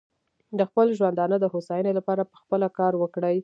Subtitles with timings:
[0.59, 3.37] د خپل ژوندانه د هوساینې لپاره پخپله کار وکړي.